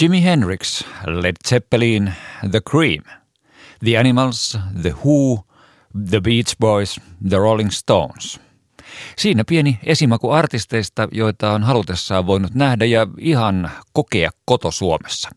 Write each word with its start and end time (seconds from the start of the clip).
Jimi 0.00 0.24
Hendrix, 0.24 0.84
Led 1.06 1.36
Zeppelin, 1.48 2.12
The 2.50 2.60
Cream, 2.70 3.02
The 3.84 3.98
Animals, 3.98 4.58
The 4.82 4.94
Who, 5.04 5.44
The 6.10 6.20
Beach 6.20 6.58
Boys, 6.60 7.00
The 7.28 7.36
Rolling 7.36 7.70
Stones. 7.70 8.40
Siinä 9.16 9.44
pieni 9.44 9.78
esimaku 9.82 10.30
artisteista, 10.30 11.08
joita 11.12 11.52
on 11.52 11.62
halutessaan 11.62 12.26
voinut 12.26 12.54
nähdä 12.54 12.84
ja 12.84 13.06
ihan 13.18 13.70
kokea 13.92 14.30
koto 14.44 14.70
Suomessa. 14.70 15.30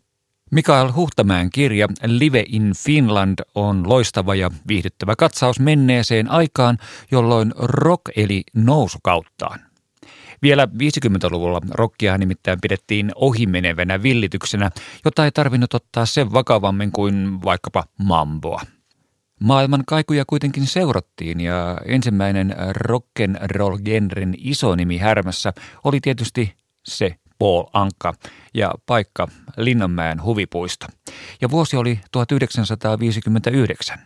Mikael 0.51 0.91
Huhtamäen 0.91 1.49
kirja 1.49 1.87
Live 2.05 2.43
in 2.47 2.71
Finland 2.77 3.39
on 3.55 3.89
loistava 3.89 4.35
ja 4.35 4.51
viihdyttävä 4.67 5.15
katsaus 5.15 5.59
menneeseen 5.59 6.31
aikaan, 6.31 6.77
jolloin 7.11 7.53
rock 7.57 8.01
eli 8.15 8.43
nousukauttaan. 8.53 9.70
Vielä 10.41 10.65
50-luvulla 10.65 11.61
rockia 11.71 12.17
nimittäin 12.17 12.61
pidettiin 12.61 13.11
ohimenevänä 13.15 14.03
villityksenä, 14.03 14.71
jota 15.05 15.25
ei 15.25 15.31
tarvinnut 15.31 15.73
ottaa 15.73 16.05
sen 16.05 16.33
vakavammin 16.33 16.91
kuin 16.91 17.43
vaikkapa 17.43 17.83
mamboa. 17.97 18.61
Maailman 19.39 19.83
kaikuja 19.87 20.23
kuitenkin 20.27 20.67
seurattiin 20.67 21.39
ja 21.41 21.77
ensimmäinen 21.85 22.55
rock'n'roll-genren 22.69 24.33
iso 24.37 24.75
nimi 24.75 24.97
härmässä 24.97 25.53
oli 25.83 25.99
tietysti 25.99 26.53
se 26.85 27.15
Paul 27.39 27.63
Anka 27.73 28.13
ja 28.53 28.71
paikka 28.85 29.27
Linnanmäen 29.57 30.23
huvipuisto. 30.23 30.85
Ja 31.41 31.51
vuosi 31.51 31.77
oli 31.77 31.99
1959. 32.11 33.99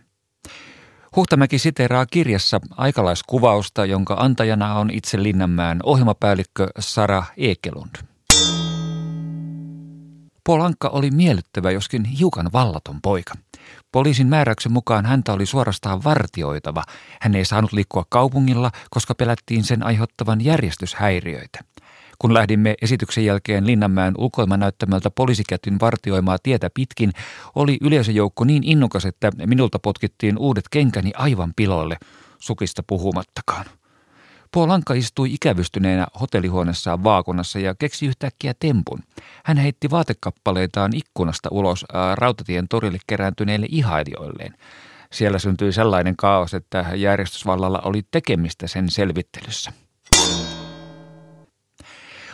Huhtamäki 1.15 1.59
siteraa 1.59 2.05
kirjassa 2.05 2.61
aikalaiskuvausta, 2.71 3.85
jonka 3.85 4.15
antajana 4.19 4.75
on 4.75 4.89
itse 4.89 5.23
Linnanmäen 5.23 5.79
ohjelmapäällikkö 5.83 6.67
Sara 6.79 7.23
Ekelund. 7.37 7.95
Paul 10.43 10.61
Ankka 10.61 10.89
oli 10.89 11.11
miellyttävä, 11.11 11.71
joskin 11.71 12.05
hiukan 12.05 12.49
vallaton 12.53 13.01
poika. 13.01 13.33
Poliisin 13.91 14.27
määräyksen 14.27 14.71
mukaan 14.71 15.05
häntä 15.05 15.33
oli 15.33 15.45
suorastaan 15.45 16.03
vartioitava. 16.03 16.83
Hän 17.21 17.35
ei 17.35 17.45
saanut 17.45 17.73
liikkua 17.73 18.05
kaupungilla, 18.09 18.71
koska 18.89 19.15
pelättiin 19.15 19.63
sen 19.63 19.85
aiheuttavan 19.85 20.41
järjestyshäiriöitä. 20.41 21.59
Kun 22.19 22.33
lähdimme 22.33 22.75
esityksen 22.81 23.25
jälkeen 23.25 23.67
Linnanmäen 23.67 24.13
ulkoilmanäyttämältä 24.17 25.11
poliisikätyn 25.11 25.79
vartioimaa 25.79 26.37
tietä 26.43 26.69
pitkin, 26.73 27.11
oli 27.55 27.77
yleisöjoukko 27.81 28.43
niin 28.43 28.63
innokas, 28.63 29.05
että 29.05 29.31
minulta 29.45 29.79
potkittiin 29.79 30.37
uudet 30.37 30.65
kenkäni 30.71 31.11
aivan 31.15 31.53
piloille, 31.55 31.97
sukista 32.39 32.83
puhumattakaan. 32.87 33.65
Lanka 34.55 34.93
istui 34.93 35.33
ikävystyneenä 35.33 36.07
hotellihuoneessaan 36.19 37.03
vaakunassa 37.03 37.59
ja 37.59 37.75
keksi 37.75 38.05
yhtäkkiä 38.05 38.53
tempun. 38.59 38.99
Hän 39.45 39.57
heitti 39.57 39.89
vaatekappaleitaan 39.89 40.91
ikkunasta 40.95 41.49
ulos 41.51 41.85
rautatien 42.13 42.67
torille 42.67 42.97
kerääntyneille 43.07 43.65
ihailijoilleen. 43.69 44.55
Siellä 45.11 45.39
syntyi 45.39 45.73
sellainen 45.73 46.15
kaos, 46.15 46.53
että 46.53 46.85
järjestysvallalla 46.95 47.79
oli 47.79 48.01
tekemistä 48.11 48.67
sen 48.67 48.91
selvittelyssä. 48.91 49.71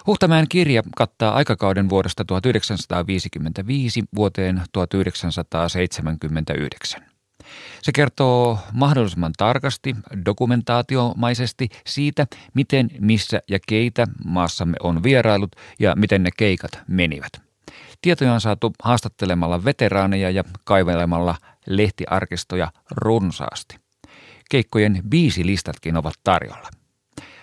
Huhtamäen 0.08 0.46
kirja 0.50 0.84
kattaa 0.96 1.36
aikakauden 1.36 1.90
vuodesta 1.90 2.26
1955 2.26 4.04
vuoteen 4.16 4.62
1979. 4.72 7.02
Se 7.82 7.92
kertoo 7.92 8.60
mahdollisimman 8.74 9.34
tarkasti, 9.38 9.96
dokumentaatiomaisesti 10.26 11.70
siitä, 11.86 12.28
miten, 12.54 12.90
missä 13.00 13.42
ja 13.50 13.60
keitä 13.68 14.08
maassamme 14.26 14.78
on 14.84 15.04
vierailut 15.04 15.52
ja 15.80 15.96
miten 15.96 16.24
ne 16.24 16.30
keikat 16.38 16.72
menivät. 16.88 17.32
Tietoja 18.02 18.34
on 18.34 18.42
saatu 18.42 18.74
haastattelemalla 18.84 19.66
veteraaneja 19.66 20.30
ja 20.30 20.44
kaivelemalla 20.64 21.36
lehtiarkistoja 21.68 22.72
runsaasti. 22.92 23.76
Keikkojen 24.50 25.02
biisilistatkin 25.10 25.98
ovat 25.98 26.14
tarjolla. 26.24 26.81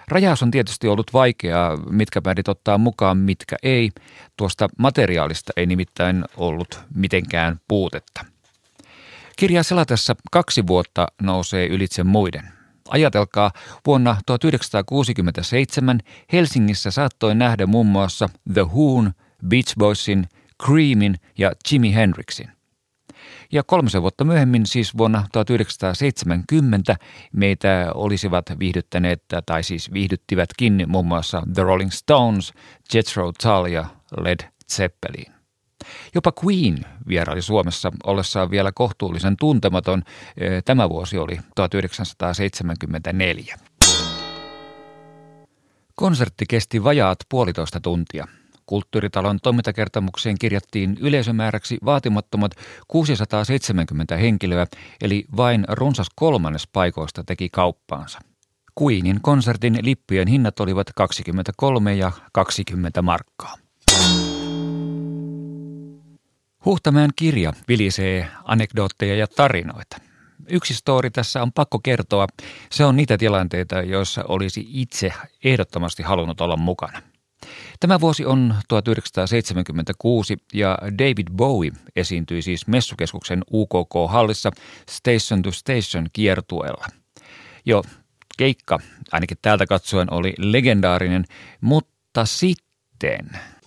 Rajaus 0.09 0.43
on 0.43 0.51
tietysti 0.51 0.89
ollut 0.89 1.13
vaikeaa, 1.13 1.77
mitkä 1.77 2.21
bändit 2.21 2.49
ottaa 2.49 2.79
mukaan, 2.79 3.17
mitkä 3.17 3.57
ei. 3.63 3.91
Tuosta 4.37 4.69
materiaalista 4.79 5.53
ei 5.57 5.67
nimittäin 5.67 6.25
ollut 6.37 6.81
mitenkään 6.95 7.61
puutetta. 7.69 8.25
Kirjaa 9.37 9.63
selatessa 9.63 10.17
kaksi 10.31 10.67
vuotta 10.67 11.07
nousee 11.23 11.67
ylitse 11.67 12.05
muiden. 12.05 12.49
Ajatelkaa, 12.89 13.51
vuonna 13.87 14.17
1967 14.27 16.01
Helsingissä 16.33 16.91
saattoi 16.91 17.35
nähdä 17.35 17.67
muun 17.67 17.87
muassa 17.87 18.29
The 18.55 18.63
Who'n, 18.63 19.11
Beach 19.49 19.75
Boysin, 19.79 20.29
Creamin 20.65 21.15
ja 21.39 21.53
Jimi 21.73 21.95
Hendrixin. 21.95 22.58
Ja 23.53 23.63
kolmisen 23.63 24.03
vuotta 24.03 24.25
myöhemmin, 24.25 24.67
siis 24.67 24.97
vuonna 24.97 25.27
1970, 25.33 26.97
meitä 27.33 27.91
olisivat 27.95 28.45
viihdyttäneet, 28.59 29.23
tai 29.47 29.63
siis 29.63 29.93
viihdyttivätkin 29.93 30.85
muun 30.87 31.07
muassa 31.07 31.43
The 31.55 31.63
Rolling 31.63 31.91
Stones, 31.91 32.53
Jethro 32.95 33.33
Tull 33.43 33.67
ja 33.67 33.85
Led 34.21 34.41
Zeppelin. 34.73 35.33
Jopa 36.15 36.33
Queen 36.45 36.79
vieraili 37.09 37.43
Suomessa 37.43 37.93
ollessaan 38.05 38.51
vielä 38.51 38.73
kohtuullisen 38.75 39.37
tuntematon. 39.37 40.03
Tämä 40.65 40.89
vuosi 40.89 41.19
oli 41.19 41.39
1974. 41.55 43.59
Konsertti 45.95 46.45
kesti 46.49 46.85
vajaat 46.85 47.19
puolitoista 47.29 47.81
tuntia. 47.81 48.27
Kulttuuritalon 48.69 49.39
toimintakertomukseen 49.43 50.39
kirjattiin 50.39 50.97
yleisömääräksi 51.01 51.79
vaatimattomat 51.85 52.55
670 52.89 54.17
henkilöä, 54.17 54.67
eli 55.01 55.25
vain 55.37 55.65
runsas 55.69 56.07
kolmannes 56.15 56.67
paikoista 56.73 57.25
teki 57.25 57.49
kauppaansa. 57.49 58.19
Queenin 58.83 59.21
konsertin 59.21 59.79
lippujen 59.83 60.29
hinnat 60.29 60.61
olivat 60.61 60.87
23 60.95 61.95
ja 61.95 62.13
20 62.33 63.03
markkaa. 63.03 63.55
Huhtamäen 66.65 67.11
kirja 67.17 67.53
vilisee 67.69 68.29
anekdootteja 68.45 69.17
ja 69.17 69.27
tarinoita. 69.27 69.97
Yksi 70.51 70.75
story 70.75 71.11
tässä 71.11 71.43
on 71.43 71.53
pakko 71.53 71.79
kertoa. 71.79 72.27
Se 72.71 72.85
on 72.85 72.97
niitä 72.97 73.19
tilanteita, 73.19 73.83
joissa 73.83 74.25
olisi 74.29 74.67
itse 74.69 75.13
ehdottomasti 75.45 76.03
halunnut 76.03 76.41
olla 76.41 76.57
mukana. 76.57 77.03
Tämä 77.81 78.01
vuosi 78.01 78.25
on 78.25 78.55
1976 78.69 80.37
ja 80.55 80.79
David 80.99 81.27
Bowie 81.37 81.73
esiintyi 81.97 82.43
siis 82.43 82.67
messukeskuksen 82.67 83.45
UKK-hallissa 83.53 84.51
Station 84.91 85.43
to 85.43 85.53
Station 85.53 86.07
kiertueella. 86.13 86.87
Jo 87.67 87.83
keikka, 88.39 88.79
ainakin 89.13 89.39
täältä 89.43 89.67
katsoen, 89.67 90.13
oli 90.13 90.35
legendaarinen, 90.39 91.25
mutta 91.61 92.25
sitten– 92.25 93.31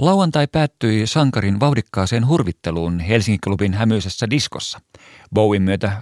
Lauantai 0.00 0.46
päättyi 0.46 1.06
sankarin 1.06 1.60
vauhdikkaaseen 1.60 2.26
hurvitteluun 2.26 3.00
Helsingin 3.00 3.40
klubin 3.44 3.74
hämyisessä 3.74 4.30
diskossa. 4.30 4.80
Bowin 5.34 5.62
myötä 5.62 5.92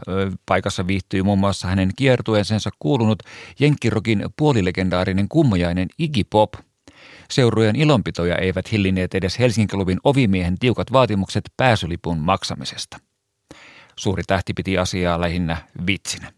paikassa 0.47 0.86
viihtyi 0.86 1.22
muun 1.22 1.38
muassa 1.38 1.69
hänen 1.69 1.91
kiertueensa 1.97 2.70
kuulunut 2.78 3.22
jenkkirokin 3.60 4.25
puolilegendaarinen 4.36 5.28
kummojainen 5.28 5.88
Iggy 5.98 6.25
Pop. 6.31 6.54
Seurujen 7.31 7.76
ilonpitoja 7.76 8.36
eivät 8.36 8.72
hillineet 8.72 9.14
edes 9.14 9.38
Helsingin 9.38 9.69
klubin 9.69 9.98
ovimiehen 10.04 10.59
tiukat 10.59 10.92
vaatimukset 10.92 11.44
pääsylipun 11.56 12.19
maksamisesta. 12.19 12.97
Suuri 13.97 14.22
tähti 14.26 14.54
piti 14.54 14.78
asiaa 14.78 15.20
lähinnä 15.20 15.56
vitsinä. 15.86 16.38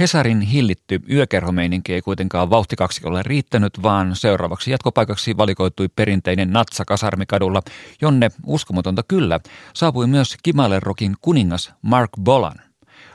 Hesarin 0.00 0.40
hillitty 0.40 1.00
yökerhomeininki 1.10 1.94
ei 1.94 2.02
kuitenkaan 2.02 2.50
vauhtikaksikolle 2.50 3.22
riittänyt, 3.22 3.82
vaan 3.82 4.16
seuraavaksi 4.16 4.70
jatkopaikaksi 4.70 5.36
valikoitui 5.36 5.88
perinteinen 5.88 6.50
Natsa 6.50 6.84
Kasarmikadulla, 6.84 7.62
jonne 8.00 8.30
uskomatonta 8.46 9.02
kyllä 9.08 9.40
saapui 9.74 10.06
myös 10.06 10.36
Kimalerokin 10.42 11.16
kuningas 11.20 11.72
Mark 11.82 12.10
Bolan. 12.20 12.56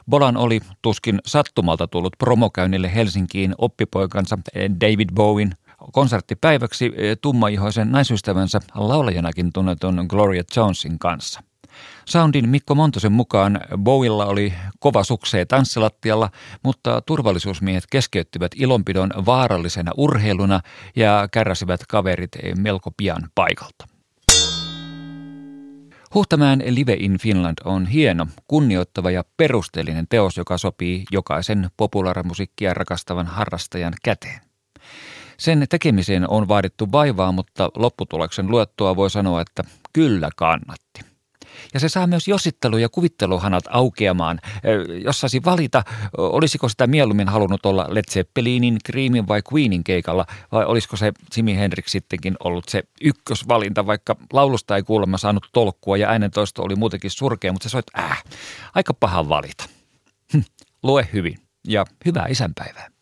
Bolan 0.09 0.37
oli 0.37 0.61
tuskin 0.81 1.19
sattumalta 1.25 1.87
tullut 1.87 2.13
promokäynnille 2.17 2.95
Helsinkiin 2.95 3.55
oppipoikansa 3.57 4.38
David 4.81 5.09
Bowen 5.13 5.53
konserttipäiväksi 5.91 6.91
tummaihoisen 7.21 7.91
naisystävänsä 7.91 8.59
laulajanakin 8.75 9.53
tunnetun 9.53 10.05
Gloria 10.09 10.43
Jonesin 10.55 10.99
kanssa– 10.99 11.41
Soundin 12.06 12.50
Mikko 12.50 12.75
Montosen 12.75 13.12
mukaan 13.12 13.62
Bowilla 13.77 14.25
oli 14.25 14.54
kova 14.80 15.04
suksee 15.04 15.45
tanssilattialla, 15.45 16.30
mutta 16.63 17.01
turvallisuusmiehet 17.01 17.83
keskeyttivät 17.92 18.51
ilonpidon 18.56 19.12
vaarallisena 19.25 19.92
urheiluna 19.98 20.60
ja 20.95 21.27
kärräsivät 21.31 21.81
kaverit 21.89 22.31
melko 22.57 22.92
pian 22.98 23.30
paikalta. 23.36 23.88
Huhtamäen 26.13 26.63
Live 26.68 26.94
in 26.94 27.18
Finland 27.18 27.57
on 27.66 27.86
hieno, 27.86 28.27
kunnioittava 28.48 29.12
ja 29.12 29.24
perusteellinen 29.38 30.07
teos, 30.10 30.38
joka 30.38 30.57
sopii 30.57 31.04
jokaisen 31.12 31.69
populaarimusiikkia 31.77 32.74
rakastavan 32.74 33.25
harrastajan 33.25 33.94
käteen. 34.04 34.42
Sen 35.38 35.66
tekemiseen 35.69 36.30
on 36.30 36.48
vaadittu 36.48 36.92
vaivaa, 36.92 37.31
mutta 37.31 37.69
lopputuloksen 37.75 38.51
luettua 38.51 38.95
voi 38.95 39.10
sanoa, 39.10 39.42
että 39.42 39.63
kyllä 39.94 40.30
kannatti. 40.36 41.14
Ja 41.73 41.79
se 41.79 41.89
saa 41.89 42.07
myös 42.07 42.27
jossittelu- 42.27 42.77
ja 42.77 42.89
kuvitteluhanat 42.89 43.63
aukeamaan. 43.69 44.39
Jos 45.03 45.19
saisi 45.19 45.43
valita, 45.45 45.83
olisiko 46.17 46.69
sitä 46.69 46.87
mieluummin 46.87 47.29
halunnut 47.29 47.65
olla 47.65 47.85
Led 47.89 48.03
Zeppelinin, 48.11 48.77
Creamin 48.87 49.27
vai 49.27 49.41
Queenin 49.53 49.83
keikalla, 49.83 50.25
vai 50.51 50.65
olisiko 50.65 50.97
se 50.97 51.11
Jimi 51.37 51.55
Hendrix 51.55 51.91
sittenkin 51.91 52.35
ollut 52.43 52.69
se 52.69 52.83
ykkösvalinta, 53.01 53.85
vaikka 53.85 54.15
laulusta 54.33 54.75
ei 54.75 54.83
kuulemma 54.83 55.17
saanut 55.17 55.49
tolkkua 55.53 55.97
ja 55.97 56.09
äänentoisto 56.09 56.63
oli 56.63 56.75
muutenkin 56.75 57.11
surkea, 57.11 57.51
mutta 57.51 57.69
se 57.69 57.71
soit, 57.71 57.85
äh, 57.99 58.23
aika 58.75 58.93
paha 58.93 59.29
valita. 59.29 59.65
Hm, 60.33 60.41
lue 60.83 61.07
hyvin 61.13 61.37
ja 61.67 61.85
hyvää 62.05 62.25
isänpäivää. 62.29 62.94